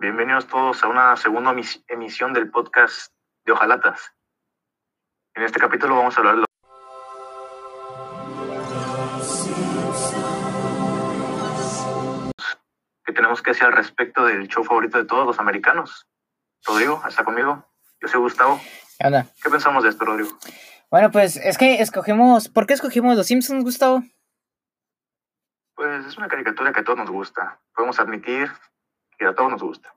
[0.00, 3.12] Bienvenidos todos a una segunda emis- emisión del podcast
[3.44, 4.14] de Ojalatas.
[5.34, 6.47] En este capítulo vamos a hablar de
[13.28, 16.08] tenemos que decir al respecto del show favorito de todos los americanos.
[16.64, 17.62] Rodrigo, ¿está conmigo?
[18.00, 18.58] Yo soy Gustavo.
[18.98, 20.30] ¿Qué pensamos de esto, Rodrigo?
[20.90, 22.48] Bueno, pues es que escogimos.
[22.48, 24.02] ¿Por qué escogimos Los Simpsons, Gustavo?
[25.74, 27.60] Pues es una caricatura que a todos nos gusta.
[27.74, 28.50] Podemos admitir
[29.18, 29.94] que a todos nos gusta.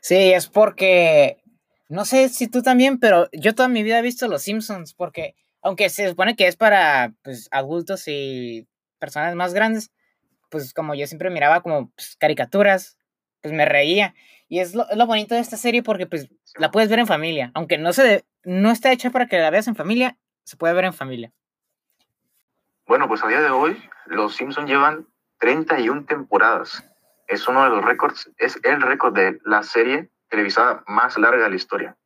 [0.00, 1.36] Sí, es porque.
[1.88, 5.36] No sé si tú también, pero yo toda mi vida he visto Los Simpsons, porque
[5.62, 8.66] aunque se supone que es para pues, adultos y
[8.98, 9.92] personas más grandes,
[10.54, 12.96] pues como yo siempre miraba como pues, caricaturas,
[13.42, 14.14] pues me reía.
[14.48, 17.08] Y es lo, es lo bonito de esta serie porque pues la puedes ver en
[17.08, 20.56] familia, aunque no se de- no está hecha para que la veas en familia, se
[20.56, 21.32] puede ver en familia.
[22.86, 25.08] Bueno, pues a día de hoy, los Simpsons llevan
[25.40, 26.84] 31 temporadas.
[27.26, 31.50] Es uno de los récords, es el récord de la serie televisada más larga de
[31.50, 31.96] la historia.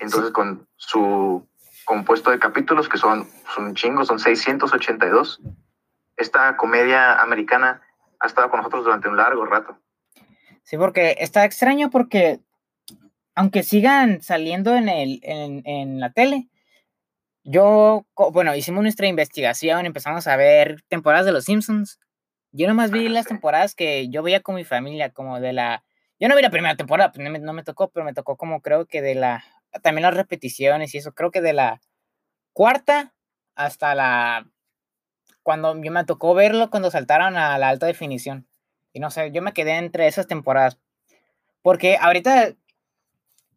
[0.00, 1.46] Entonces, con su
[1.84, 5.40] compuesto de capítulos, que son, son chingos, son 682,
[6.16, 7.82] esta comedia americana
[8.20, 9.78] ha estado con nosotros durante un largo rato.
[10.62, 12.40] Sí, porque está extraño porque
[13.34, 16.48] aunque sigan saliendo en, el, en, en la tele,
[17.48, 22.00] yo, bueno, hicimos nuestra investigación, empezamos a ver temporadas de Los Simpsons.
[22.50, 25.84] Yo nomás vi Ah, las temporadas que yo veía con mi familia, como de la...
[26.18, 28.36] Yo no vi la primera temporada, pues no me, no me tocó, pero me tocó
[28.36, 29.44] como creo que de la...
[29.82, 31.80] También las repeticiones y eso, creo que de la
[32.52, 33.14] cuarta
[33.54, 34.50] hasta la...
[35.46, 38.48] Cuando yo me tocó verlo cuando saltaron a la alta definición.
[38.92, 40.76] Y no sé, yo me quedé entre esas temporadas.
[41.62, 42.56] Porque ahorita,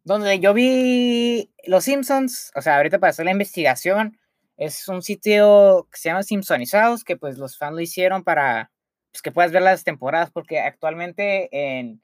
[0.04, 4.20] donde yo vi Los Simpsons, o sea, ahorita para hacer la investigación,
[4.56, 8.70] es un sitio que se llama Simpsonizados, que pues los fans lo hicieron para
[9.10, 12.00] pues, que puedas ver las temporadas, porque actualmente en,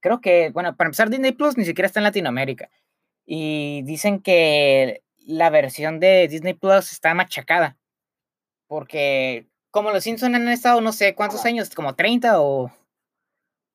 [0.00, 2.70] creo que, bueno, para empezar Disney Plus ni siquiera está en Latinoamérica.
[3.26, 7.77] Y dicen que la versión de Disney Plus está machacada,
[8.68, 12.70] porque como los Simpsons han estado no sé cuántos años, como 30 o,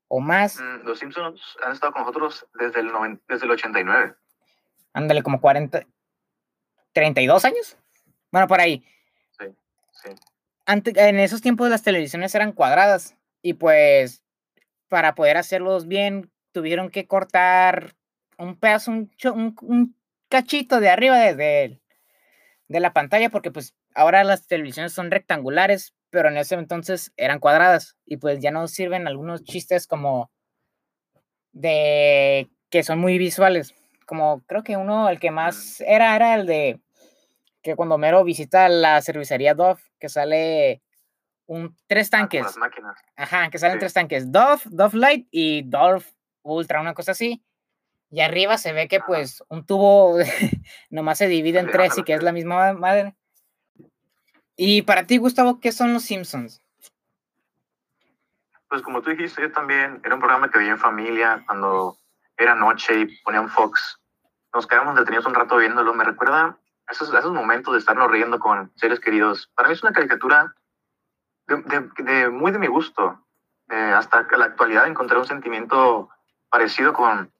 [0.08, 0.60] o más.
[0.60, 4.16] Mm, Los Simpsons han estado con nosotros desde el, noven- desde el 89.
[4.94, 5.86] ándale, como 40,
[6.94, 7.78] 32 años.
[8.32, 8.86] Bueno, por ahí.
[9.38, 10.10] Sí.
[10.66, 14.24] Ante- en esos tiempos las televisiones eran cuadradas y pues
[14.88, 17.96] para poder hacerlos bien tuvieron que cortar
[18.38, 19.96] un pedazo, un, un- un
[20.30, 21.82] cachito de arriba de, de-
[22.68, 27.40] de la pantalla porque pues ahora las televisiones son rectangulares, pero en ese entonces eran
[27.40, 30.32] cuadradas y pues ya no sirven algunos chistes como
[31.52, 33.74] de que son muy visuales.
[34.06, 36.80] Como creo que uno, el que más era, era el de
[37.62, 40.82] que cuando Mero visita la cervecería Dove, que sale
[41.46, 42.44] un tres Ah, tanques.
[42.44, 42.98] las máquinas.
[43.16, 43.80] Ajá, que salen Sí.
[43.80, 44.32] tres tanques.
[44.32, 46.04] Dove, Dove Light y Dove
[46.42, 47.42] Ultra, una cosa así.
[48.10, 49.06] Y arriba se ve que Ajá.
[49.08, 50.18] pues un tubo
[50.90, 53.16] nomás se divide en tres y que es la misma ma- madre.
[54.56, 56.62] Y para ti, Gustavo, ¿qué son los Simpsons?
[58.70, 61.98] Pues como tú dijiste, yo también era un programa que veía en familia cuando
[62.38, 64.00] era noche y ponían Fox.
[64.54, 65.94] Nos quedábamos detenidos un rato viéndolo.
[65.94, 69.52] Me recuerda a esos, a esos momentos de estarnos riendo con seres queridos.
[69.56, 70.54] Para mí es una caricatura
[71.48, 73.20] de, de- de- muy de mi gusto.
[73.70, 76.10] Eh, hasta la actualidad encontré un sentimiento
[76.50, 77.32] parecido con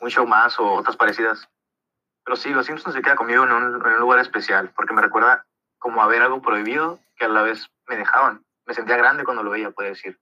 [0.00, 1.48] un show más o otras parecidas.
[2.24, 5.02] Pero sí, Los Simpsons se queda conmigo en un, en un lugar especial porque me
[5.02, 5.46] recuerda
[5.80, 8.44] como a ver algo prohibido que a la vez me dejaban.
[8.66, 10.20] Me sentía grande cuando lo veía, puede decir.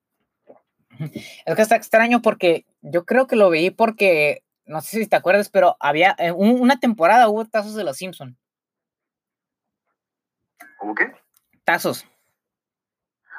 [1.45, 5.17] Es que está extraño porque yo creo que lo vi porque, no sé si te
[5.17, 8.37] acuerdas, pero había un- una temporada hubo tazos de los Simpsons.
[10.81, 11.13] ¿Hubo qué?
[11.65, 12.07] Tazos.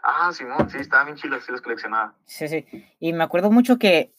[0.03, 2.13] Ah, Simón, sí, estaba bien chido, sí los coleccionaba.
[2.25, 2.65] Sí, sí.
[2.99, 4.13] Y me acuerdo mucho que,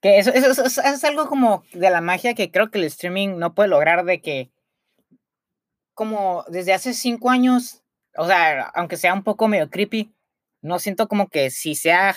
[0.00, 2.84] que eso, eso- eso- eso es algo como de la magia que creo que el
[2.84, 4.50] streaming no puede lograr de que
[5.96, 7.82] como desde hace cinco años,
[8.16, 10.14] o sea, aunque sea un poco medio creepy,
[10.60, 12.14] no siento como que si sea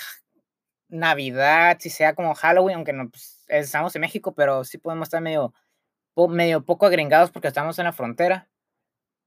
[0.89, 5.21] Navidad, si sea como Halloween, aunque no pues, estamos en México, pero sí podemos estar
[5.21, 5.53] medio,
[6.29, 8.49] medio poco agringados porque estamos en la frontera.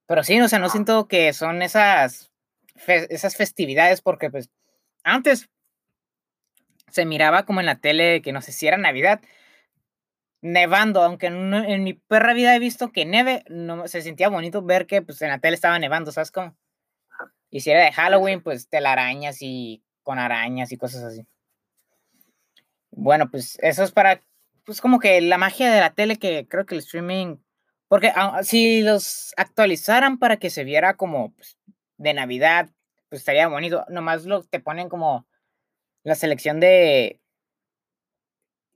[0.06, 0.72] Pero sí, o sea, no Ajá.
[0.72, 2.31] siento que son esas,
[2.76, 4.50] fe- esas festividades porque pues
[5.02, 5.49] antes
[6.90, 9.22] se miraba como en la tele que no sé si era Navidad,
[10.43, 14.62] nevando, aunque no- en mi perra vida he visto que nieve, no se sentía bonito
[14.62, 16.56] ver que pues en la tele estaba nevando, ¿sabes cómo?
[17.50, 21.27] Y si era de Halloween, pues telarañas y con arañas y cosas así.
[22.91, 24.21] Bueno, pues eso es para,
[24.65, 27.37] pues como que la magia de la tele que creo que el streaming,
[27.88, 31.56] porque ah, si los actualizaran para que se viera como pues,
[31.97, 32.71] de Navidad,
[33.09, 33.85] pues estaría bonito.
[33.88, 35.27] Nomás lo te ponen como
[36.05, 37.22] la selección de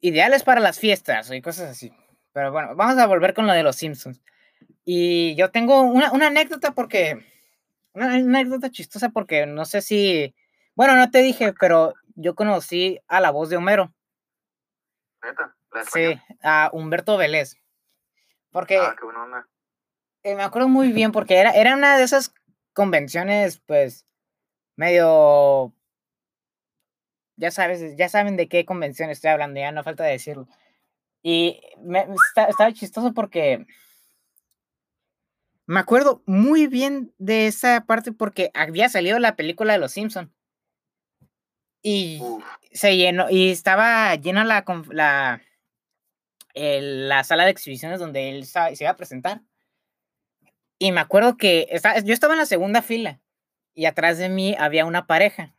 [0.00, 1.92] ideales para las fiestas y cosas así.
[2.32, 4.20] Pero bueno, vamos a volver con lo de los Simpsons.
[4.84, 7.24] Y yo tengo una, una anécdota porque,
[7.92, 10.34] una anécdota chistosa porque no sé si,
[10.74, 13.92] bueno, no te dije, pero yo conocí a la voz de Homero.
[15.92, 17.56] Sí, a Humberto Vélez.
[18.50, 18.96] Porque Ah,
[20.22, 22.34] eh, me acuerdo muy bien porque era, era una de esas
[22.72, 24.06] convenciones, pues,
[24.76, 25.72] medio,
[27.36, 30.48] ya sabes, ya saben de qué convención estoy hablando, ya no falta decirlo.
[31.22, 33.66] Y me, está- estaba chistoso porque
[35.66, 40.32] me acuerdo muy bien de esa parte porque había salido la película de Los Simpson
[41.82, 42.20] y
[42.72, 45.42] se llenó y estaba llena la, la,
[46.54, 49.42] el- la sala de exhibiciones donde él se iba a presentar.
[50.78, 51.66] Y me acuerdo que
[52.04, 53.20] yo estaba en la segunda fila
[53.74, 55.54] y atrás de mí había una pareja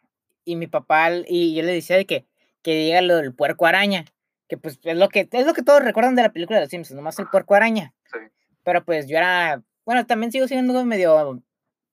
[0.48, 2.26] y mi papá y yo le decía de que
[2.64, 4.06] que diga lo del puerco araña,
[4.48, 6.70] que pues es lo que es lo que todos recuerdan de la película de los
[6.70, 7.94] Simpsons, nomás el puerco araña.
[8.12, 8.20] sí.
[8.64, 11.42] Pero pues yo era, bueno, también sigo siendo medio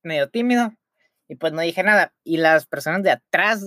[0.03, 0.73] medio tímido
[1.29, 3.67] y pues no dije nada y las personas de atrás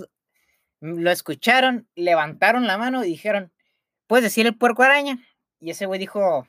[0.80, 3.52] lo escucharon, levantaron la mano y dijeron,
[4.06, 5.18] "¿Puedes decir el puerco araña?"
[5.60, 6.46] Y ese güey dijo,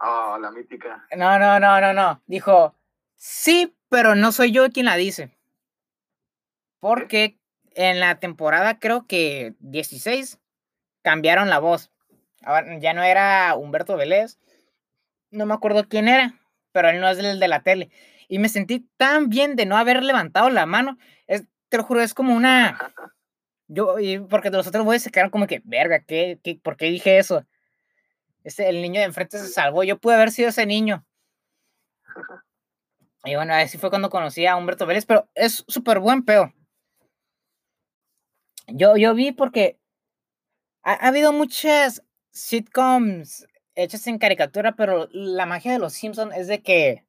[0.00, 1.06] Oh, la mítica.
[1.16, 2.22] No, no, no, no, no.
[2.26, 2.74] Dijo,
[3.14, 5.33] sí, pero no soy yo quien la dice.
[6.84, 7.38] Porque
[7.76, 10.38] en la temporada, creo que 16,
[11.00, 11.90] cambiaron la voz.
[12.42, 14.38] Ahora ya no era Humberto Vélez.
[15.30, 16.38] No me acuerdo quién era,
[16.72, 17.88] pero él no es el de la tele.
[18.28, 20.98] Y me sentí tan bien de no haber levantado la mano.
[21.26, 22.92] Es, te lo juro, es como una.
[23.66, 26.90] Yo, y porque los otros güeyes se quedaron como que, verga, ¿qué, qué, ¿por qué
[26.90, 27.46] dije eso?
[28.42, 29.84] Este, el niño de enfrente se salvó.
[29.84, 31.02] Yo pude haber sido ese niño.
[33.26, 36.52] Y bueno, así fue cuando conocí a Humberto Vélez, pero es súper buen peo.
[38.68, 39.78] Yo, yo vi porque
[40.82, 46.46] ha, ha habido muchas sitcoms hechas en caricatura, pero la magia de los Simpsons es
[46.46, 47.04] de que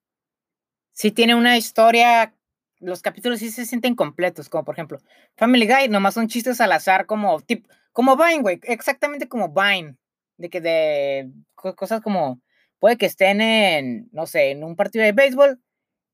[0.91, 2.33] sí tiene una historia,
[2.79, 4.99] los capítulos sí se sienten completos, como por ejemplo
[5.37, 9.97] Family Guy, nomás son chistes al azar como tip, como Vine, güey, exactamente como Vine,
[10.37, 12.41] de que de co- cosas como
[12.79, 15.61] puede que estén en, no sé, en un partido de béisbol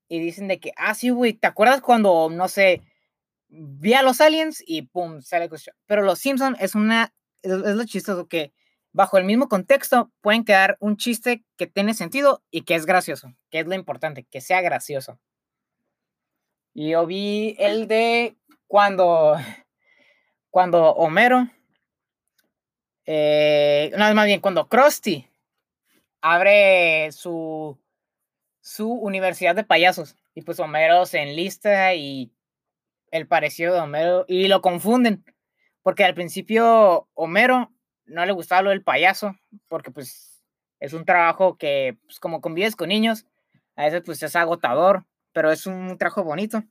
[0.09, 2.81] y dicen de que, ah, sí, güey, ¿te acuerdas cuando, no sé,
[3.51, 5.75] vi a los aliens y pum, sale cuestión?
[5.85, 8.53] Pero los Simpson es una, es, lo chistoso que
[8.93, 13.33] bajo el mismo contexto pueden quedar un chiste que tiene sentido y que es gracioso,
[13.49, 15.19] que es lo importante, que sea gracioso.
[16.73, 18.37] Y yo vi el de
[18.67, 19.35] cuando,
[20.49, 21.47] cuando Homero,
[23.05, 25.27] eh, más bien cuando Krusty
[26.21, 27.77] abre su,
[28.61, 32.31] su universidad de payasos y pues Homero se enlista y
[33.11, 35.23] el parecido de Homero y lo confunden
[35.83, 37.71] porque al principio Homero
[38.05, 39.35] no le gustaba lo del payaso
[39.67, 40.43] porque pues
[40.79, 43.25] es un trabajo que pues, como convives con niños
[43.75, 46.63] a veces pues es agotador pero es un trabajo bonito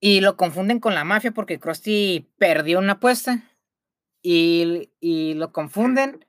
[0.00, 3.42] y lo confunden con la mafia porque Krusty perdió una apuesta
[4.22, 6.26] y, y lo confunden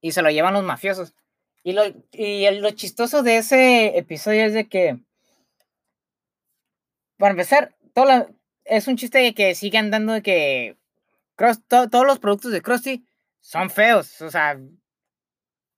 [0.00, 1.14] y se lo llevan los mafiosos.
[1.62, 5.00] Y lo, y lo chistoso de ese episodio es de que,
[7.20, 8.26] para empezar, todo la-
[8.64, 10.76] es un chiste de que sigue andando de que
[11.36, 13.04] Krus- to- todos los productos de Krusty
[13.40, 14.58] son feos, o sea,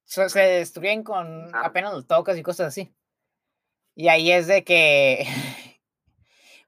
[0.04, 2.92] so- se destruyen con apenas los tocas y cosas así.
[3.94, 5.26] Y ahí es de que,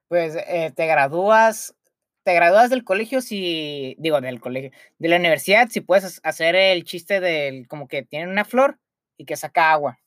[0.07, 1.75] pues, eh, te gradúas,
[2.23, 6.83] te gradúas del colegio si, digo, del colegio, de la universidad si puedes hacer el
[6.83, 8.79] chiste del, como que tienen una flor
[9.17, 9.99] y que saca agua.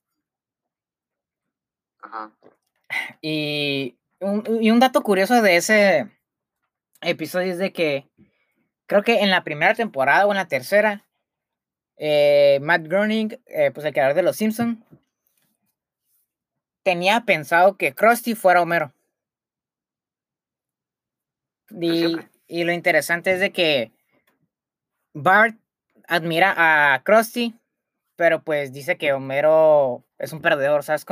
[2.01, 2.33] Ajá.
[3.21, 6.11] Y un, y un dato curioso de ese
[7.01, 8.09] episodio es de que
[8.87, 11.05] creo que en la primera temporada o en la tercera,
[11.97, 14.85] eh, Matt Groening, eh, pues el creador de Los Simpson,
[16.83, 18.93] tenía pensado que Krusty fuera Homero.
[21.71, 22.29] Y, siempre.
[22.47, 23.93] y lo interesante es de que
[25.13, 25.57] Bart
[26.07, 27.55] admira a Krusty,
[28.17, 31.05] pero pues dice que Homero es un perdedor, ¿sabes?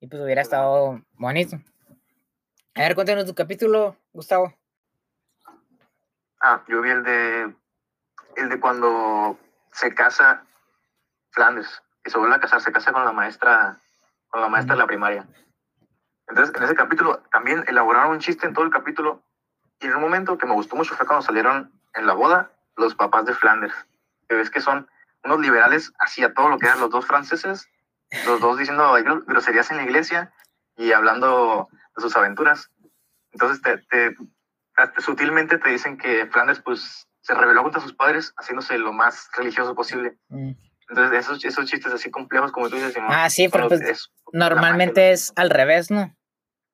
[0.00, 1.56] Y pues hubiera estado bonito.
[2.74, 4.54] A ver, cuéntanos tu capítulo, Gustavo.
[6.40, 7.54] Ah, yo vi el de
[8.36, 9.36] el de cuando
[9.72, 10.44] se casa
[11.30, 13.80] Flanders y se vuelve a casar, se casa con la maestra,
[14.28, 15.26] con la maestra de la primaria.
[16.28, 19.22] Entonces, en ese capítulo también elaboraron un chiste en todo el capítulo
[19.80, 22.94] Y en un momento que me gustó mucho fue cuando salieron en la boda los
[22.94, 23.74] papás de Flanders.
[24.28, 24.88] Que ves que son
[25.24, 27.68] unos liberales así a todo lo que eran los dos franceses,
[28.26, 28.94] los dos diciendo
[29.26, 30.32] groserías en la iglesia
[30.76, 32.70] y hablando de sus aventuras.
[33.32, 34.14] Entonces, te, te,
[35.00, 39.74] sutilmente te dicen que Flanders pues, se rebeló contra sus padres haciéndose lo más religioso
[39.74, 40.16] posible.
[40.28, 40.52] Mm.
[40.88, 45.32] Entonces, esos, esos chistes así complejos como tú dices, ah, sí, pero pues, normalmente es
[45.36, 46.16] al revés, ¿no?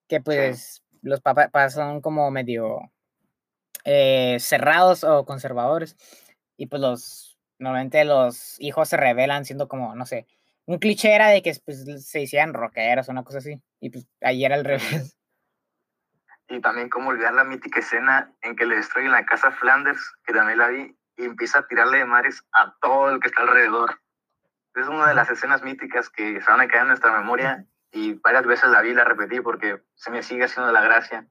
[0.08, 2.78] Que pues los papás son como medio
[3.84, 5.96] eh, cerrados o conservadores
[6.56, 10.26] y pues los, normalmente los hijos se rebelan siendo como, no sé,
[10.66, 14.06] un cliché era de que pues, se hicieran rockeros o una cosa así, y pues
[14.20, 15.16] ahí era al revés.
[16.48, 20.34] Y también como olvidar la mítica escena en que le destruyen la casa Flanders, que
[20.34, 24.00] también la vi, y empieza a tirarle de mares a todo el que está alrededor.
[24.74, 28.14] Es una de las escenas míticas que se van a quedar en nuestra memoria y
[28.14, 31.26] varias veces la vi y la repetí porque se me sigue haciendo la gracia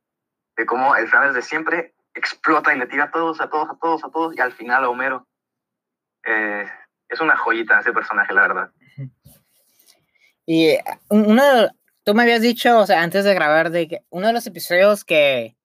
[0.55, 3.75] de cómo el Flanders de siempre explota y le tira a todos, a todos, a
[3.75, 5.27] todos, a todos y al final a Homero.
[6.23, 6.65] Eh,
[7.09, 8.71] es una joyita ese personaje, la verdad.
[10.45, 11.43] Y eh, uno,
[12.03, 15.05] tú me habías dicho, o sea, antes de grabar, de que uno de los episodios
[15.05, 15.55] que,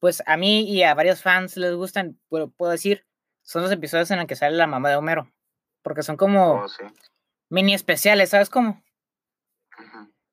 [0.00, 3.06] pues a mí y a varios fans les gustan, puedo, puedo decir,
[3.42, 5.32] son los episodios en los que sale la mamá de Homero
[5.88, 6.66] porque son como oh,
[7.48, 8.82] mini especiales, ¿sabes cómo?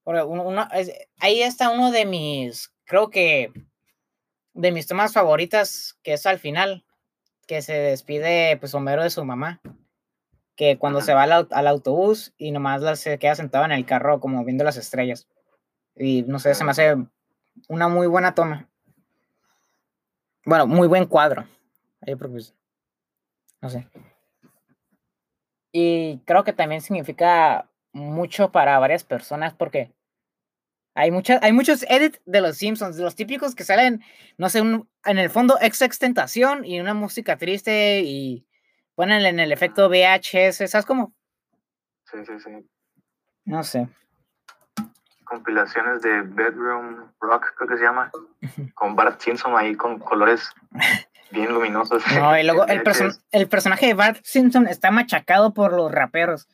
[0.04, 0.68] uno,
[1.20, 3.54] ahí está uno de mis, creo que,
[4.54, 6.86] de mis tomas favoritas, que es al final,
[7.48, 9.62] que se despide pues Homero de su mamá,
[10.56, 14.44] que cuando se va al, autobús y nomás se queda sentado en el carro como
[14.46, 15.28] viendo las estrellas.
[15.96, 16.96] Y no sé, se me hace
[17.68, 18.70] una muy buena toma.
[20.46, 21.46] Bueno, muy buen cuadro.
[22.02, 22.54] Ahí, pues,
[23.62, 23.88] no sé.
[25.72, 29.92] Y creo que también significa mucho para varias personas porque
[30.94, 34.02] hay, muchas, hay muchos edits de los Simpsons, de los típicos que salen,
[34.38, 38.46] no sé, en el fondo ex extentación y una música triste y
[38.96, 41.14] ponen en el efecto VHS, ¿sabes cómo?
[42.06, 42.70] Sí, sí, sí.
[43.46, 43.88] No sé.
[45.26, 48.12] Compilaciones de Bedroom Rock, creo que se llama,
[48.74, 50.52] con Bart Simpson ahí con colores
[51.32, 52.04] bien luminosos.
[52.16, 52.84] No, y luego el,
[53.32, 56.48] el personaje de Bart Simpson está machacado por los raperos.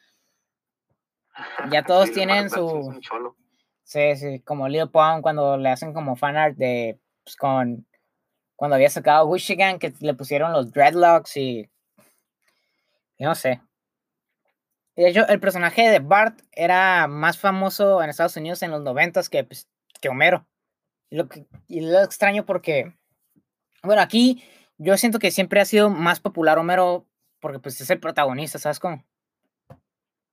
[1.70, 3.00] Ya todos tienen su.
[3.84, 7.00] Sí, sí, como Lil Pump cuando le hacen como fanart de.
[7.24, 7.88] Pues, con.
[8.56, 11.70] Cuando había sacado Michigan, que le pusieron los dreadlocks y.
[13.22, 13.62] y no sé.
[14.96, 19.30] De hecho, el personaje de Bart era más famoso en Estados Unidos en los noventas
[19.30, 19.70] que, pues,
[20.02, 20.48] que Homero.
[21.12, 22.98] Y lo, que, y lo extraño porque.
[23.84, 24.44] Bueno, aquí
[24.80, 27.06] yo siento que siempre ha sido más popular Homero
[27.40, 29.06] porque pues es el protagonista, ¿sabes cómo?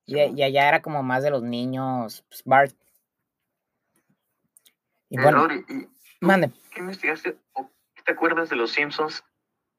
[0.07, 2.75] Y, allá era como más de los niños, pues, Bart.
[5.11, 5.47] Y bueno,
[6.23, 6.52] mande.
[6.71, 7.37] ¿Qué investigaste
[8.09, 9.23] te acuerdas de los Simpsons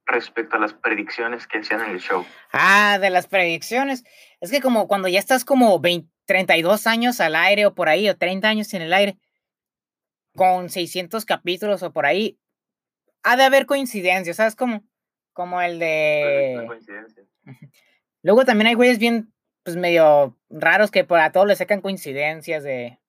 [0.10, 2.25] respecto a las predicciones que hacían en el show?
[2.51, 4.04] Ah, de las predicciones.
[4.42, 8.08] Es que como cuando ya estás como 20, 32 años al aire o por ahí,
[8.08, 9.18] o 30 años en el aire,
[10.36, 12.39] con 600 capítulos o por ahí,
[13.24, 14.56] ha de haber coincidencias, ¿sabes?
[14.56, 14.84] Como,
[15.34, 16.68] como el de...
[18.22, 23.00] Luego también hay güeyes bien, pues medio raros que a todos le sacan coincidencias de...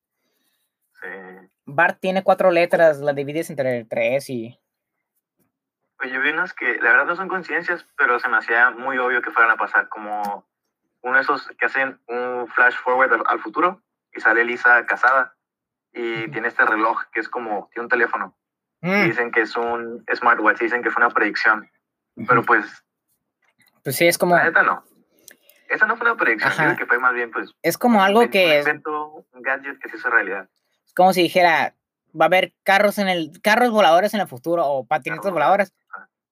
[0.94, 1.08] Sí.
[1.66, 4.58] Bart tiene cuatro letras, las divides entre tres y...
[6.00, 8.98] Pues yo vi unas que la verdad no son coincidencias, pero se me hacía muy
[8.98, 10.48] obvio que fueran a pasar, como
[11.02, 15.34] uno de esos que hacen un flash forward al, futuro y sale Lisa casada
[15.92, 18.36] y tiene este reloj que es como, tiene un teléfono
[18.82, 19.04] Mm.
[19.04, 21.70] Dicen que es un smartwatch, dicen que fue una predicción.
[22.26, 22.64] Pero pues.
[23.82, 24.36] Pues sí, es como.
[24.36, 24.84] La neta no.
[25.68, 27.54] Esa no fue una predicción, que fue más bien, pues.
[27.62, 28.62] Es como algo que.
[28.66, 30.48] Un un gadget que se hizo realidad.
[30.84, 31.74] Es como si dijera,
[32.18, 35.72] va a haber carros en el carros voladores en el futuro o patinetas voladoras.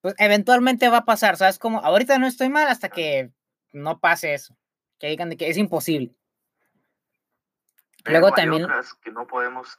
[0.09, 1.59] Pues eventualmente va a pasar, ¿sabes?
[1.59, 3.31] Como ahorita no estoy mal hasta que
[3.75, 4.57] no pase eso.
[4.99, 6.15] Que digan de que es imposible.
[8.07, 8.67] Luego también.
[9.03, 9.77] que no podemos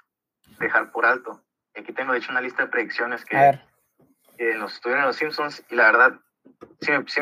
[0.59, 1.43] dejar por alto.
[1.75, 3.59] Aquí tengo, de hecho, una lista de predicciones que,
[4.38, 6.19] que nos estuvieron los Simpsons y la verdad
[6.81, 7.21] sí, me, sí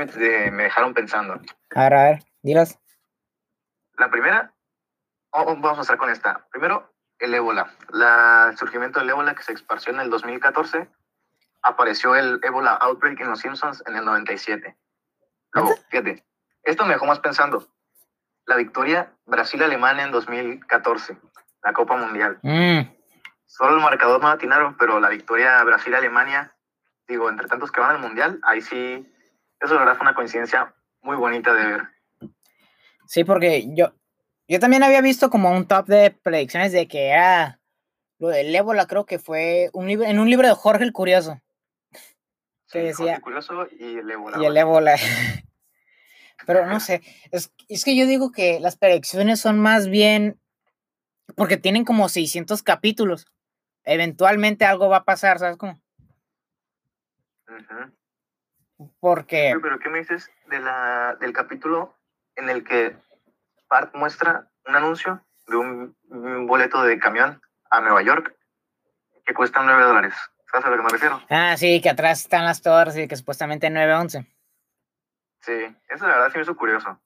[0.52, 1.40] me, dejaron pensando.
[1.76, 2.78] A ver, a ver, dilas.
[3.98, 4.54] La primera,
[5.32, 6.46] vamos a estar con esta.
[6.52, 7.74] Primero, el ébola.
[7.88, 10.90] La, el surgimiento del ébola que se esparció en el 2014.
[11.68, 14.74] Apareció el ébola outbreak en los Simpsons en el 97.
[15.52, 16.24] Luego, fíjate,
[16.64, 17.68] esto me dejó más pensando.
[18.46, 21.18] La victoria Brasil-Alemania en 2014,
[21.64, 22.40] la Copa Mundial.
[22.42, 22.90] Mm.
[23.46, 26.56] Solo el marcador no atinaron, pero la victoria Brasil-Alemania,
[27.06, 29.06] digo, entre tantos que van al Mundial, ahí sí,
[29.60, 31.82] eso la verdad fue una coincidencia muy bonita de ver.
[33.08, 33.94] Sí, porque yo,
[34.48, 37.60] yo también había visto como un top de predicciones de que era
[38.20, 41.42] lo del ébola, creo que fue un libro, en un libro de Jorge el Curioso.
[42.72, 43.20] Que decía...
[43.20, 44.38] Curioso y el ébola.
[44.42, 44.96] Y el ébola.
[46.46, 50.40] Pero no sé, es, es que yo digo que las predicciones son más bien
[51.36, 53.28] porque tienen como 600 capítulos.
[53.84, 55.82] Eventualmente algo va a pasar, ¿sabes cómo?
[59.00, 59.58] Porque...
[59.62, 61.96] Pero, ¿qué me dices de la, del capítulo
[62.36, 62.96] en el que
[63.68, 65.96] Park muestra un anuncio de un,
[66.48, 68.36] boleto de camión a Nueva York
[69.26, 70.14] que cuesta 9 dólares?
[70.52, 71.22] ¿Sabes a lo que me refiero?
[71.30, 74.26] Ah, sí, que atrás están las torres y que supuestamente 9.11.
[75.42, 77.00] Sí, eso la verdad sí me hizo curioso.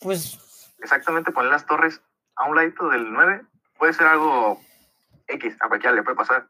[0.00, 0.38] Pues...
[0.78, 2.02] Exactamente poner las torres
[2.34, 3.42] a un ladito del 9
[3.78, 4.60] puede ser algo
[5.28, 6.48] X, a cualquiera le puede pasar.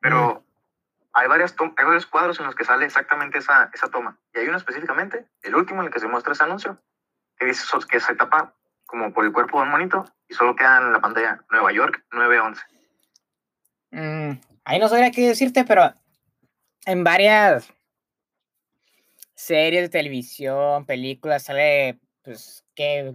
[0.00, 0.44] Pero
[1.12, 4.18] hay, varias hay varios cuadros en los que sale exactamente esa, esa toma.
[4.34, 6.78] Y hay uno específicamente, el último en el que se muestra ese anuncio,
[7.36, 8.54] que dice que se tapa
[8.86, 12.04] como por el cuerpo de un monito y solo queda en la pantalla Nueva York
[12.12, 12.62] 911.
[13.92, 14.32] Mm,
[14.64, 15.94] ahí no sabría qué decirte, pero
[16.86, 17.72] en varias
[19.34, 23.14] series de televisión, películas, sale pues que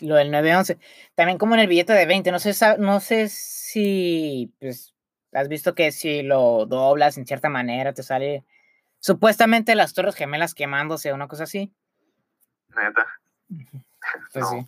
[0.00, 0.78] lo del 911.
[1.14, 4.94] También como en el billete de 20, no sé, no sé si pues
[5.32, 8.44] has visto que si lo doblas en cierta manera te sale
[9.00, 11.72] supuestamente las torres gemelas quemándose o una cosa así.
[12.68, 13.06] Neta.
[14.32, 14.66] Pues sí.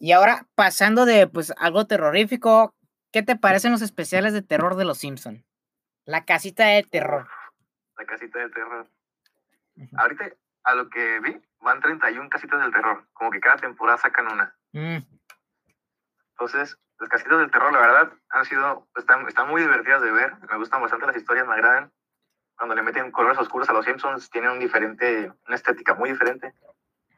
[0.00, 2.74] Y ahora pasando de pues algo terrorífico,
[3.12, 5.44] ¿qué te parecen los especiales de terror de los Simpson?
[6.04, 7.28] La casita de terror.
[7.96, 8.88] La casita de terror.
[9.96, 10.30] Ahorita
[10.64, 14.56] a lo que vi, van 31 casitas del terror, como que cada temporada sacan una.
[14.72, 14.98] Mm.
[16.30, 20.34] Entonces, las casitas del terror, la verdad, han sido, están, están muy divertidas de ver,
[20.50, 21.92] me gustan bastante las historias, me agradan.
[22.56, 26.54] Cuando le meten colores oscuros a los Simpsons, tienen un diferente, una estética muy diferente.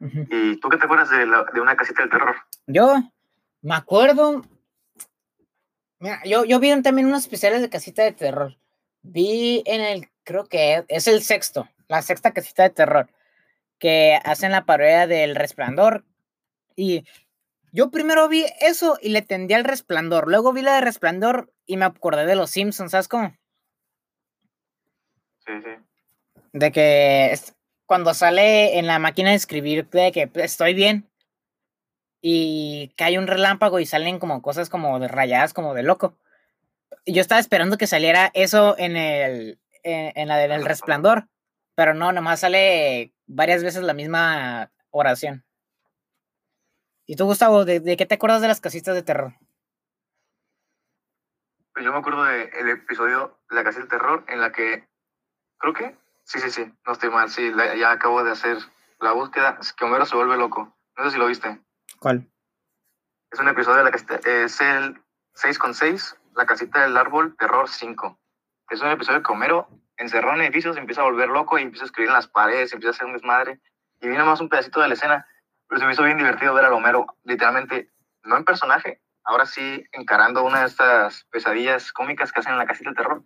[0.00, 2.36] ¿Y tú qué te acuerdas de, de, una casita del terror?
[2.66, 2.94] Yo
[3.62, 4.42] me acuerdo.
[6.04, 8.58] Mira, yo, yo vi también unos especiales de casita de terror.
[9.00, 13.08] Vi en el, creo que es el sexto, la sexta casita de terror
[13.79, 16.05] que hacen la parodia del resplandor.
[16.76, 17.07] Y
[17.72, 20.29] yo primero vi eso y le tendí al resplandor.
[20.29, 23.35] Luego vi la de resplandor y me acordé de los Simpsons, ¿sabes cómo?
[25.38, 25.70] Sí, sí.
[26.52, 27.35] De que
[27.87, 31.09] cuando sale en la máquina de escribir, de que estoy bien.
[32.26, 36.16] Y cae un relámpago y salen como cosas como de rayadas, como de loco.
[37.04, 41.28] Yo estaba esperando que saliera eso en el en, la del resplandor.
[41.74, 45.44] Pero no, nomás sale varias veces la misma oración.
[47.06, 49.34] ¿Y tú, Gustavo, de, qué te acuerdas de las casitas de terror?
[51.74, 54.88] Pues yo me acuerdo del episodio de la casita de terror en la que,
[55.58, 58.56] creo que, sí, sí, sí, no estoy mal, sí, ya acabo de hacer
[59.00, 60.74] la búsqueda, es que Homero se vuelve loco.
[60.96, 61.60] No sé si lo viste.
[61.99, 62.29] ¿Cuál?
[63.31, 65.03] Es un episodio de la casita, es el
[65.35, 68.18] 6 con 6, la casita del árbol, terror 5.
[68.70, 71.85] Es un episodio que Homero encerrado en edificios, se empieza a volver loco y empieza
[71.85, 73.61] a escribir en las paredes, empieza a hacer un desmadre.
[74.01, 75.27] Y viene más un pedacito de la escena,
[75.68, 77.90] pero se me hizo bien divertido ver a Romero, literalmente,
[78.23, 82.66] no en personaje, ahora sí encarando una de estas pesadillas cómicas que hacen en la
[82.66, 83.25] casita del terror.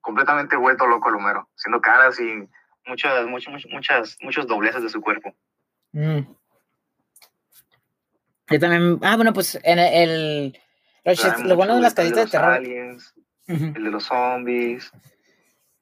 [0.00, 2.48] Completamente vuelto loco el Homero, haciendo caras y
[2.86, 5.34] muchas, muchas, muchas, muchos dobleces de su cuerpo.
[5.92, 6.20] Mm.
[8.48, 10.58] Yo también, ah, bueno, pues en el,
[11.44, 12.54] lo, bueno de las casitas de, terror.
[12.54, 13.14] Aliens,
[13.46, 14.92] El de los zombies,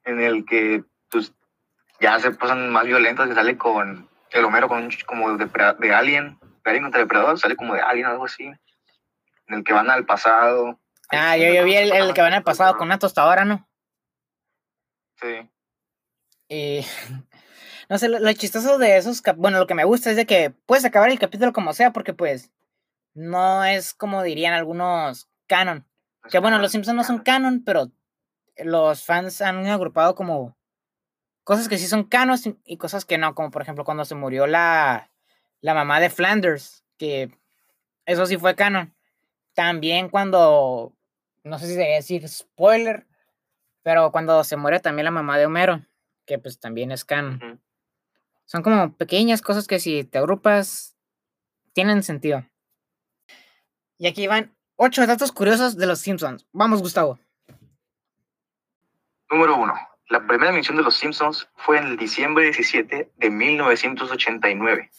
[0.03, 1.33] en el que pues,
[1.99, 6.39] ya se pasan más violentos, que sale con el Homero con, como de, de Alien,
[6.63, 10.05] de Alien contra Depredador, sale como de Alien, algo así, en el que van al
[10.05, 10.79] pasado.
[11.09, 13.67] Ah, yo, yo vi el, el, que van al pasado con una tostadora, ¿no?
[15.21, 15.49] Sí.
[16.49, 16.85] Y
[17.89, 20.85] no sé, lo, chistoso de esos, bueno, lo que me gusta es de que puedes
[20.85, 22.51] acabar el capítulo como sea, porque pues
[23.15, 25.87] no es como dirían algunos canon.
[26.29, 27.91] que bueno, los Simpsons no son canon, pero
[28.57, 30.55] los fans han agrupado como
[31.43, 34.47] cosas que sí son canos y cosas que no, como por ejemplo cuando se murió
[34.47, 35.11] la,
[35.61, 37.31] la mamá de Flanders, que
[38.05, 38.93] eso sí fue canon.
[39.53, 40.93] También cuando,
[41.43, 43.07] no sé si debe decir spoiler,
[43.81, 45.85] pero cuando se muere también la mamá de Homero,
[46.25, 47.61] que pues también es canon.
[48.45, 50.97] Son como pequeñas cosas que si te agrupas,
[51.73, 52.45] tienen sentido.
[53.97, 56.45] Y aquí van ocho datos curiosos de los Simpsons.
[56.51, 57.19] Vamos, Gustavo.
[59.29, 59.73] Número 1.
[60.09, 64.91] La primera emisión de Los Simpsons fue en el diciembre 17 de 1989.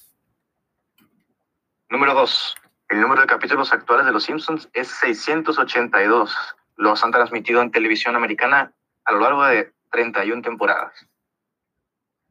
[1.90, 2.54] Número 2.
[2.88, 6.34] El número de capítulos actuales de Los Simpsons es 682.
[6.76, 8.72] Los han transmitido en televisión americana
[9.04, 11.06] a lo largo de 31 temporadas.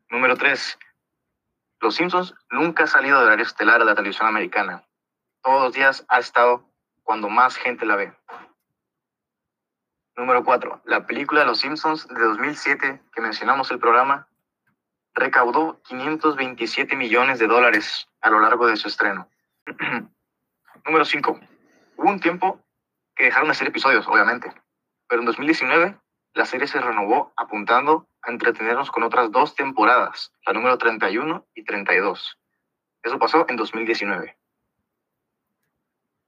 [0.10, 0.78] Número 3.
[1.80, 4.84] Los Simpsons nunca ha salido de horario estelar de la televisión americana.
[5.45, 6.67] Todos los días ha estado
[7.03, 8.12] cuando más gente la ve.
[10.17, 10.81] Número 4.
[10.86, 14.27] La película Los Simpsons de 2007, que mencionamos el programa,
[15.13, 19.29] recaudó 527 millones de dólares a lo largo de su estreno.
[20.86, 21.39] Número 5.
[21.97, 22.60] Hubo un tiempo
[23.15, 24.51] que dejaron de hacer episodios, obviamente,
[25.08, 25.95] pero en 2019
[26.34, 31.63] la serie se renovó apuntando a entretenernos con otras dos temporadas, la número 31 y
[31.63, 32.39] 32.
[33.03, 34.36] Eso pasó en 2019.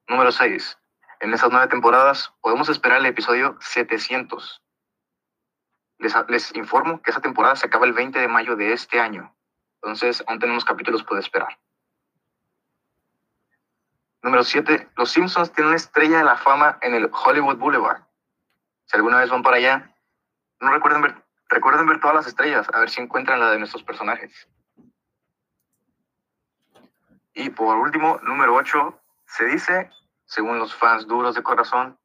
[0.07, 0.77] Número 6.
[1.19, 4.61] En esas nueve temporadas podemos esperar el episodio 700.
[5.97, 9.35] Les, les informo que esa temporada se acaba el 20 de mayo de este año.
[9.81, 11.59] Entonces, aún tenemos capítulos por esperar.
[14.21, 14.89] Número 7.
[14.95, 18.03] Los Simpsons tienen una estrella de la fama en el Hollywood Boulevard.
[18.85, 19.93] Si alguna vez van para allá,
[20.61, 21.15] no recuerden ver,
[21.49, 24.47] recuerden ver todas las estrellas, a ver si encuentran la de nuestros personajes.
[27.33, 29.89] Y por último, número 8, se dice,
[30.25, 31.99] según los fans duros de corazón,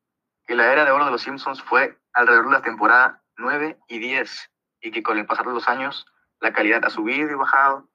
[0.47, 3.99] que la era de oro de los Simpsons fue alrededor de la temporada 9 y
[3.99, 4.51] 10,
[4.83, 6.07] y que con el pasar de los años
[6.41, 7.89] la calidad ha subido y bajado,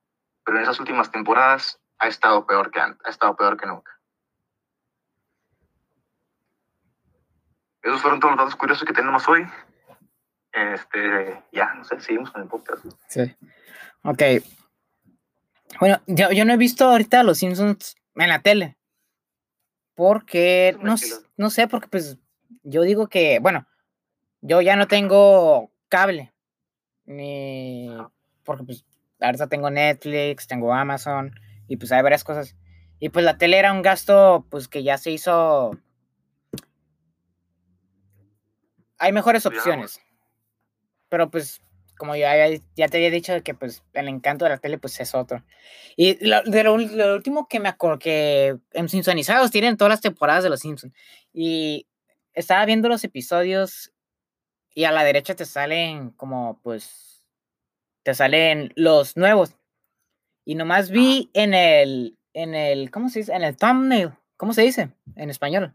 [0.45, 3.91] pero en esas últimas temporadas ha estado peor que, ha estado peor que nunca.
[7.81, 9.47] Esos fueron todos los datos curiosos que tenemos hoy.
[10.51, 12.85] Este, ya, no sé, seguimos con el podcast.
[13.07, 13.35] Sí.
[14.03, 14.21] Ok.
[15.79, 18.76] Bueno, yo, yo no he visto ahorita los Simpsons en la tele.
[19.97, 20.93] Porque, no,
[21.37, 22.19] no sé, porque pues
[22.61, 23.67] yo digo que, bueno,
[24.41, 26.35] yo ya no tengo cable.
[27.05, 27.89] Ni.
[28.43, 28.85] Porque pues
[29.19, 31.33] ahorita tengo Netflix, tengo Amazon
[31.67, 32.55] y pues hay varias cosas.
[32.99, 35.71] Y pues la tele era un gasto pues que ya se hizo.
[38.99, 39.99] Hay mejores opciones.
[41.09, 41.59] Pero pues
[41.97, 45.13] como ya, ya te había dicho que pues el encanto de la tele pues es
[45.15, 45.43] otro.
[45.95, 50.43] Y lo, de lo, último que me acuerdo que en Simpsonizados tienen todas las temporadas
[50.43, 50.93] de los Simpsons.
[51.33, 51.87] Y
[52.33, 53.91] estaba viendo los episodios
[54.73, 57.25] y a la derecha te salen como pues
[58.03, 59.55] te salen los nuevos.
[60.45, 63.33] Y nomás vi en el en el ¿cómo se dice?
[63.33, 65.73] En el thumbnail, ¿cómo se dice en español?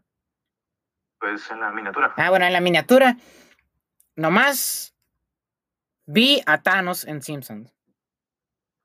[1.19, 2.13] Pues en la miniatura.
[2.17, 3.17] Ah, bueno, en la miniatura
[4.15, 4.92] nomás
[6.05, 7.73] Vi a Thanos en Simpsons.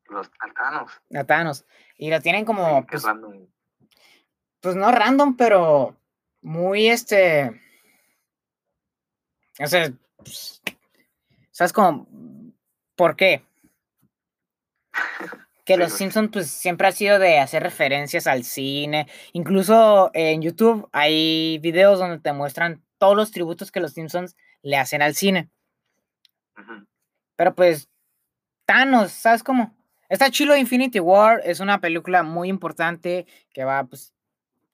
[0.07, 0.93] Los a Thanos.
[1.15, 1.65] A Thanos.
[1.97, 2.87] Y lo tienen como.
[2.87, 3.47] Pues, random.
[4.61, 5.97] pues no random, pero
[6.41, 7.61] muy este.
[9.61, 10.63] O sea, pues,
[11.51, 12.07] ¿sabes cómo?
[12.97, 13.45] ¿Por qué?
[15.65, 19.07] Que los Simpsons pues siempre ha sido de hacer referencias al cine.
[19.35, 24.79] Incluso en YouTube hay videos donde te muestran todos los tributos que los Simpsons le
[24.79, 25.51] hacen al cine.
[27.39, 27.89] Pero pues,
[28.67, 29.73] Thanos, ¿sabes cómo?
[30.09, 34.13] Está chilo Infinity War, es una película muy importante que va a pues,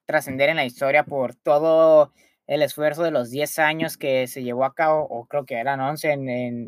[0.06, 2.14] trascender en la historia por todo
[2.46, 5.78] el esfuerzo de los 10 años que se llevó a cabo, o creo que eran
[5.78, 6.66] 11 en, en,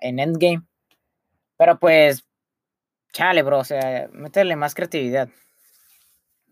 [0.00, 0.62] en, Endgame.
[1.56, 2.26] Pero pues,
[3.12, 5.28] chale, bro, o sea, métele más creatividad.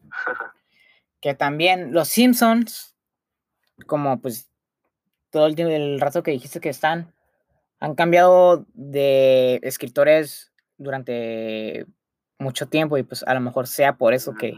[1.21, 2.95] que también los Simpsons,
[3.89, 4.49] como pues
[5.31, 7.13] todo el, el rato que dijiste que están,
[7.83, 11.85] han cambiado de escritores durante
[12.39, 14.55] mucho tiempo y pues a lo mejor sea por eso que,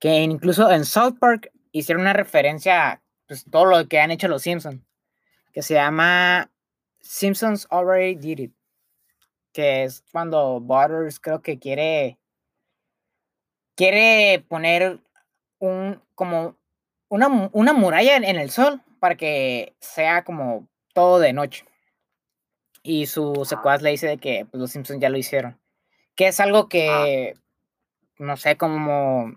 [0.00, 4.26] que incluso en South Park hicieron una referencia a pues, todo lo que han hecho
[4.26, 4.82] los Simpsons,
[5.52, 6.50] que se llama
[6.98, 8.54] Simpsons Already Did It,
[9.52, 12.18] que es cuando Butters creo que quiere
[13.76, 14.98] quiere poner
[15.60, 16.56] un como
[17.06, 21.64] una, una muralla en el sol para que sea como todo de noche.
[22.86, 25.58] Y su secuaz le dice de que pues, los Simpsons ya lo hicieron.
[26.14, 27.34] Que es algo que,
[28.18, 29.32] no sé, como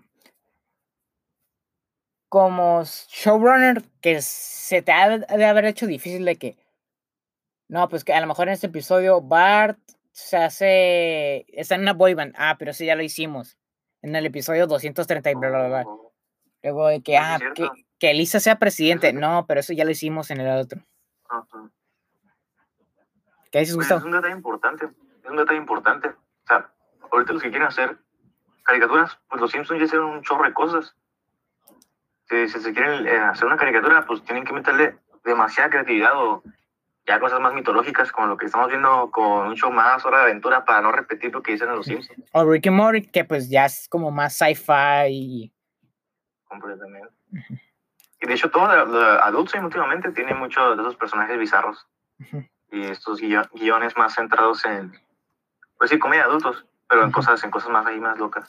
[2.28, 6.58] como showrunner que se te ha de haber hecho difícil de que
[7.68, 9.78] no, pues que a lo mejor en este episodio Bart
[10.12, 13.56] se hace está en una boy band, ah, pero sí ya lo hicimos
[14.02, 15.84] en el episodio 230 y bla bla bla.
[15.86, 16.12] Oh.
[16.62, 17.66] Luego de que ah, que,
[17.98, 20.82] que Elisa sea presidente, no, pero eso ya lo hicimos en el otro.
[23.50, 24.86] ¿Qué dices, pues, Es un detalle importante,
[25.24, 26.08] es un detalle importante.
[26.08, 26.70] O sea,
[27.10, 27.98] ahorita los que quieren hacer
[28.64, 30.94] caricaturas, pues los Simpsons ya hicieron un chorro de cosas.
[32.28, 36.42] Si, se quieren eh, hacer una caricatura, pues tienen que meterle demasiada creatividad o
[37.06, 40.24] ya cosas más mitológicas, como lo que estamos viendo con un show más, Hora de
[40.24, 42.22] Aventura, para no repetir lo que dicen los Simpsons.
[42.32, 45.50] O Rick and Morty, que pues ya es como más sci-fi.
[46.44, 47.08] Completamente.
[48.20, 51.86] Y de hecho, todo Adult Swim últimamente tiene muchos de esos personajes bizarros
[52.70, 54.92] y estos guiones más centrados en,
[55.78, 58.48] pues sí, comedia adultos, pero en cosas, en cosas más ahí más locas.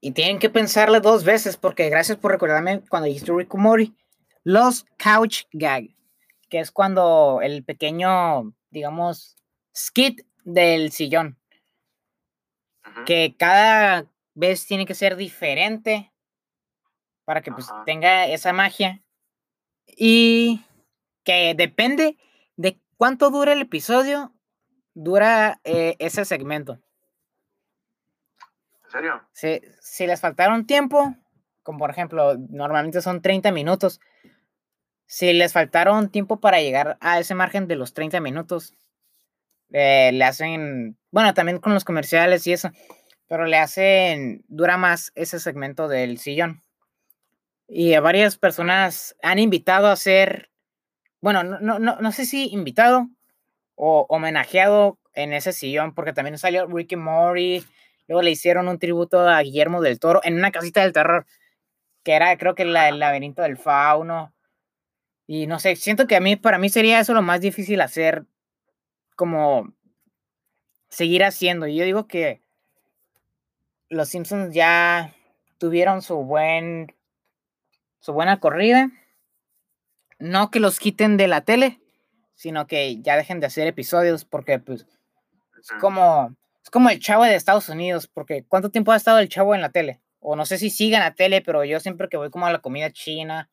[0.00, 3.94] Y tienen que pensarle dos veces, porque gracias por recordarme cuando dijiste Rick Mori,
[4.42, 5.88] los couch gag.
[6.50, 9.36] que es cuando el pequeño, digamos,
[9.74, 11.38] skit del sillón,
[13.06, 16.12] que cada vez tiene que ser diferente
[17.24, 19.02] para que pues tenga esa magia
[19.86, 20.64] y
[21.24, 22.18] que depende de
[22.96, 24.32] cuánto dura el episodio,
[24.94, 26.80] dura eh, ese segmento.
[28.84, 29.22] ¿En serio?
[29.32, 31.14] Si, si les faltaron tiempo,
[31.62, 34.00] como por ejemplo, normalmente son 30 minutos,
[35.06, 38.74] si les faltaron tiempo para llegar a ese margen de los 30 minutos,
[39.72, 42.70] eh, le hacen, bueno, también con los comerciales y eso,
[43.26, 46.62] pero le hacen, dura más ese segmento del sillón.
[47.66, 50.50] Y a varias personas han invitado a hacer,
[51.24, 53.08] bueno, no, no, no, no sé si invitado
[53.76, 57.64] o homenajeado en ese sillón, porque también salió Ricky Mori,
[58.06, 61.24] luego le hicieron un tributo a Guillermo del Toro en una casita del terror,
[62.02, 64.34] que era creo que la, el laberinto del fauno.
[65.26, 68.26] Y no sé, siento que a mí, para mí sería eso lo más difícil hacer,
[69.16, 69.72] como
[70.90, 71.66] seguir haciendo.
[71.66, 72.42] Y yo digo que
[73.88, 75.14] los Simpsons ya
[75.56, 76.94] tuvieron su buen,
[78.00, 78.90] su buena corrida.
[80.24, 81.80] No que los quiten de la tele,
[82.34, 84.86] sino que ya dejen de hacer episodios, porque pues
[85.60, 89.28] es como, es como el chavo de Estados Unidos, porque ¿cuánto tiempo ha estado el
[89.28, 90.00] chavo en la tele?
[90.20, 92.60] O no sé si sigan la tele, pero yo siempre que voy como a la
[92.60, 93.50] comida china,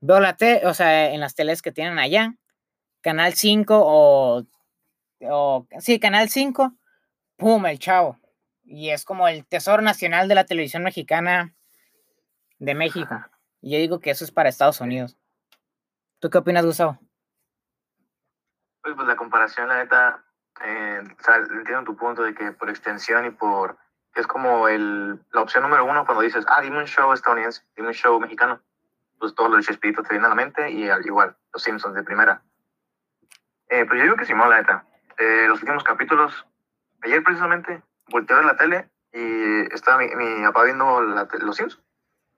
[0.00, 2.34] veo la tele, o sea, en las teles que tienen allá,
[3.02, 4.46] Canal 5 o,
[5.20, 6.72] o sí, Canal 5,
[7.36, 7.66] ¡pum!
[7.66, 8.18] El chavo.
[8.64, 11.54] Y es como el tesoro nacional de la televisión mexicana
[12.58, 13.20] de México.
[13.60, 15.19] Y yo digo que eso es para Estados Unidos.
[16.20, 16.98] ¿Tú qué opinas, Gustavo?
[18.82, 20.22] Pues, pues la comparación, la neta,
[20.62, 23.78] eh, o sea, entiendo tu punto de que por extensión y por
[24.14, 27.88] es como el, la opción número uno cuando dices, ah, dime un show estadounidense, dime
[27.88, 28.60] un show mexicano,
[29.18, 31.94] pues todo lo de Chespirito te viene a la mente y al igual, los Simpsons
[31.94, 32.42] de primera.
[33.68, 34.84] Eh, pues yo digo que Simón, la neta,
[35.16, 36.46] eh, los últimos capítulos,
[37.02, 41.56] ayer precisamente, volteé a ver la tele y estaba mi, mi papá viendo la los
[41.56, 41.82] Simpsons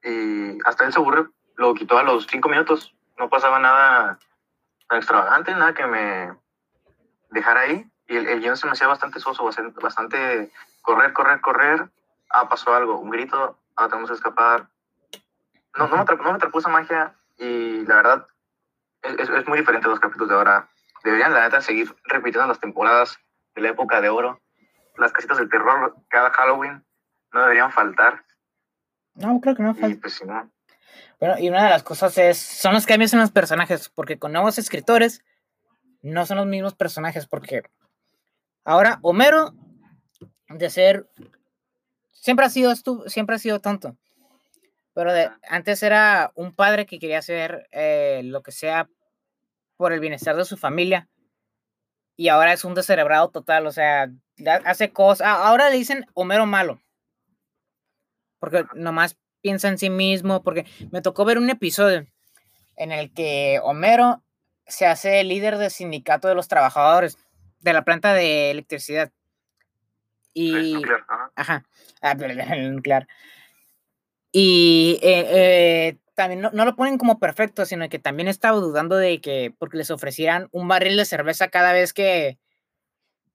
[0.05, 4.18] y hasta él se aburrió, lo quitó a los cinco minutos, no pasaba nada
[4.88, 6.37] tan extravagante, nada que me
[7.31, 7.87] dejara ahí.
[8.07, 9.44] Y el, el guion se me hacía bastante soso,
[9.81, 10.51] bastante,
[10.83, 11.90] correr, correr, correr.
[12.31, 14.68] Ah, pasó algo, un grito, ah, tenemos que escapar.
[15.77, 18.27] No, no, me atrapó, no me magia y la verdad
[19.03, 20.68] es, es- muy diferente a los capítulos de ahora.
[21.05, 23.18] Deberían, la neta, seguir repitiendo las temporadas
[23.55, 24.40] de la época de oro.
[24.96, 26.85] Las casitas del terror cada Halloween
[27.33, 28.25] no deberían faltar.
[29.14, 30.01] No, creo que no Y falta.
[30.01, 30.51] pues si no,
[31.22, 34.32] Bueno, y una de las cosas es, son los cambios en los personajes, porque con
[34.32, 35.22] nuevos escritores
[36.00, 37.62] no son los mismos personajes, porque
[38.64, 39.54] ahora Homero,
[40.48, 41.08] de ser,
[42.11, 42.74] siempre ha sido,
[43.06, 43.96] siempre ha sido tonto,
[44.94, 48.88] pero de- antes era un padre que quería hacer eh, lo que sea
[49.76, 51.08] por el bienestar de su familia,
[52.16, 54.11] y ahora es un descerebrado total, o sea,
[54.64, 56.82] hace cosas, ah, ahora le dicen Homero malo,
[58.40, 62.07] porque nomás piensa en sí mismo, porque me tocó ver un episodio
[62.76, 64.22] en el que Homero
[64.66, 67.18] se hace líder del sindicato de los trabajadores
[67.61, 69.09] de la planta de electricidad.
[69.09, 69.12] es
[70.35, 71.33] Y, nuclear, ajá.
[71.37, 71.64] ajá,
[72.00, 73.09] ah, el nuclear.
[74.33, 78.96] Y eh, eh, también no, no lo ponen como perfecto, sino que también estaba dudando
[78.96, 82.38] de que, porque les ofrecieran un barril de cerveza cada vez que,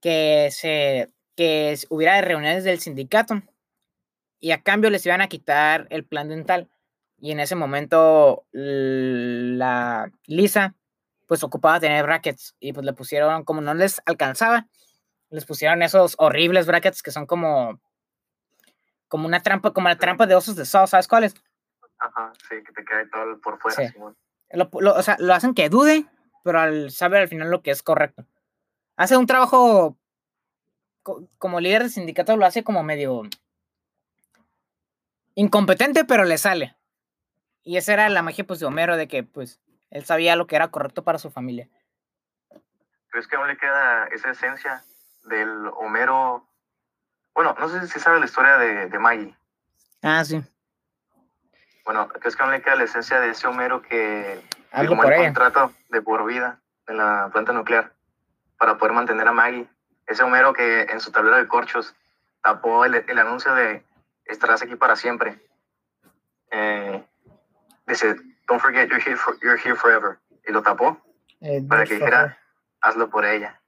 [0.00, 3.42] que, se, que hubiera reuniones del sindicato.
[4.40, 6.68] Y a cambio les iban a quitar el plan dental.
[7.20, 10.74] Y en ese momento la Lisa
[11.26, 14.66] pues ocupaba tener brackets y pues le pusieron, como no les alcanzaba,
[15.28, 17.80] les pusieron esos horribles brackets que son como
[19.08, 21.34] como una trampa, como la trampa de osos de Saw, ¿sabes cuáles?
[21.98, 23.76] Ajá, sí, que te cae todo por fuera.
[23.76, 23.88] Sí.
[23.92, 24.16] Simón.
[24.50, 26.06] Lo, lo- o sea, lo hacen que dude,
[26.44, 28.24] pero al saber al final lo que es correcto.
[28.96, 29.96] Hace un trabajo
[31.02, 33.22] co- como líder de sindicato, lo hace como medio
[35.38, 36.76] incompetente, pero le sale.
[37.62, 40.56] Y esa era la magia pues de Homero, de que pues él sabía lo que
[40.56, 41.68] era correcto para su familia.
[43.10, 44.82] ¿Crees que aún le queda esa esencia
[45.26, 46.44] del Homero?
[47.34, 49.36] Bueno, no sé si sabes la historia de, de Maggie.
[50.02, 50.42] Ah, sí.
[51.84, 55.24] Bueno, ¿crees que aún le queda la esencia de ese Homero que firmó por el
[55.26, 57.92] contrato de por vida en la planta nuclear
[58.58, 59.68] para poder mantener a Maggie?
[60.08, 61.94] Ese Homero que en su tablero de corchos
[62.42, 63.84] tapó el, el anuncio de
[64.28, 65.40] estarás aquí para siempre.
[66.50, 67.04] Eh,
[67.86, 68.14] dice,
[68.46, 70.18] don't forget you're here, for- you're here forever.
[70.46, 71.00] Y lo tapó,
[71.40, 72.08] Eh, Para que favor.
[72.10, 72.38] dijera-
[72.80, 73.60] hazlo por ella.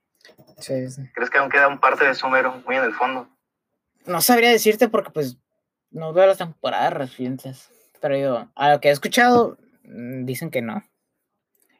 [0.57, 1.09] Sí, sí.
[1.13, 3.29] ¿Crees que aún queda un parte de ese Homero muy en el fondo?
[4.05, 5.37] No sabría decirte porque pues
[5.89, 7.69] no veo las temporadas recientes.
[8.01, 10.83] Pero yo, a lo que he escuchado, mm, dicen que no.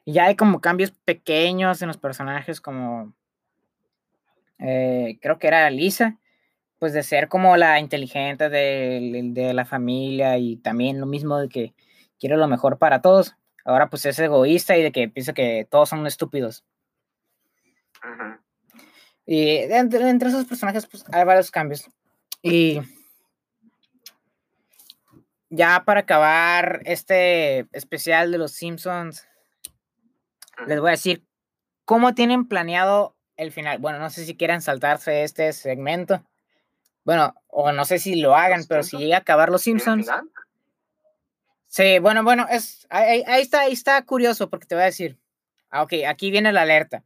[0.04, 3.12] Y ya hay como cambios pequeños en los personajes, como
[4.58, 6.18] eh, creo que era Lisa,
[6.82, 11.48] pues de ser como la inteligente de, de, la familia y también lo mismo de
[11.48, 11.74] que
[12.18, 13.36] quiere lo mejor para todos.
[13.64, 16.64] Ahora pues es egoísta y de que piensa que todos son estúpidos.
[19.24, 21.88] Y entre, entre, esos personajes pues hay varios cambios.
[22.42, 22.80] Y
[25.50, 29.28] ya para acabar este especial de los Simpsons,
[30.66, 31.24] les voy a decir
[31.84, 33.78] cómo tienen planeado el final.
[33.78, 36.24] Bueno, no sé si quieran saltarse este segmento.
[37.04, 40.08] Bueno, o no sé si lo hagan, pero si llega a acabar los Simpsons.
[41.66, 45.18] Sí, bueno, bueno, es ahí, está, ahí está curioso porque te voy a decir.
[45.70, 47.02] Ah, ok, aquí viene la alerta.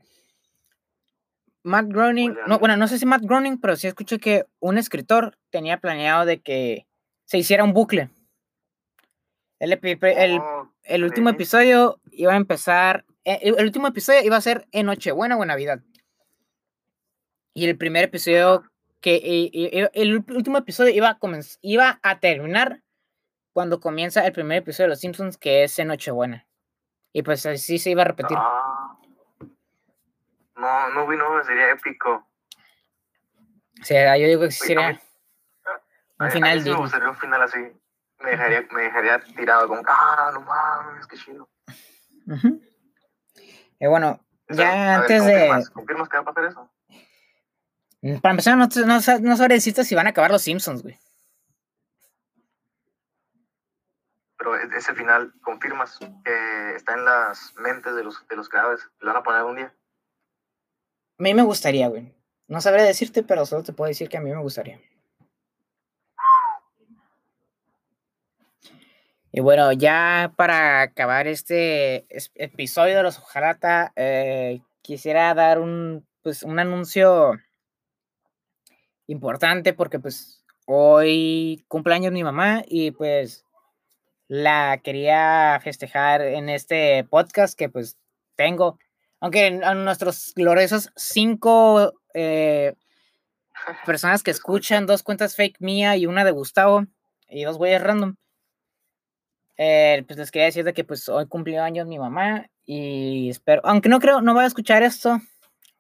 [1.62, 5.38] Matt Groening, no, bueno, no sé si Matt Groening, pero sí escuché que un escritor
[5.50, 6.86] tenía planeado de que
[7.24, 8.10] se hiciera un bucle
[9.58, 13.04] el, último episodio iba a empezar.
[13.24, 15.80] Eh, el, último episodio iba a ser en Nochebuena o en Navidad.
[17.54, 18.64] Y el primer episodio
[19.06, 19.90] que.
[19.94, 21.18] el último episodio iba a,
[21.62, 22.82] iba a terminar
[23.52, 26.46] cuando comienza el primer episodio de Los Simpsons, que es en Nochebuena.
[27.12, 28.36] Y pues así se iba a repetir.
[28.38, 28.98] Ah.
[30.56, 32.26] no, no vino, sería épico.
[33.80, 35.00] O sea, yo digo que sería
[36.18, 36.68] un final.
[36.68, 37.58] un final así
[38.20, 41.48] me dejaría, me dejaría tirado como, ah, no mames, qué chido.
[43.78, 45.64] Y bueno, ya antes de...
[45.72, 46.70] ¿Confirmas que va a pasar eso?
[48.00, 50.98] Para empezar, no, no, no sobre decirte si van a acabar los Simpsons, güey.
[54.36, 58.80] Pero ese final, ¿confirmas que está en las mentes de los, de los creadores?
[59.00, 59.74] ¿Lo van a poner un día?
[61.18, 62.14] A mí me gustaría, güey.
[62.48, 64.78] No sabré decirte, pero solo te puedo decir que a mí me gustaría.
[69.32, 72.06] Y bueno, ya para acabar este
[72.36, 77.32] episodio de los Ojalata, eh, quisiera dar un, pues, un anuncio
[79.06, 83.44] importante porque pues hoy cumpleaños mi mamá y pues
[84.28, 87.96] la quería festejar en este podcast que pues
[88.34, 88.78] tengo.
[89.20, 92.74] Aunque a nuestros gloriosos cinco eh,
[93.86, 96.86] personas que escuchan, dos cuentas fake mía y una de Gustavo
[97.28, 98.16] y dos güeyes random.
[99.58, 103.62] Eh, pues les quería decir de que pues hoy cumplió años mi mamá y espero,
[103.64, 105.18] aunque no creo, no voy a escuchar esto,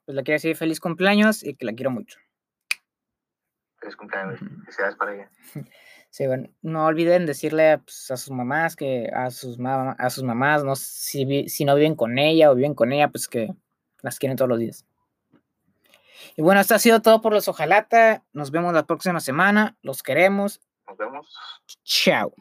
[0.06, 2.18] pues le quiero decir feliz cumpleaños y que la quiero mucho.
[3.78, 5.30] Feliz cumpleaños, felicidades para ella.
[6.08, 10.64] Sí, bueno, no olviden decirle pues, a sus mamás que a sus, a sus mamás,
[10.64, 13.54] no si, si no viven con ella o viven con ella, pues que
[14.00, 14.86] las quieren todos los días.
[16.36, 18.24] Y bueno, esto ha sido todo por los Ojalata.
[18.32, 19.76] Nos vemos la próxima semana.
[19.82, 20.60] Los queremos.
[20.86, 21.36] Nos vemos.
[21.84, 22.32] Chao.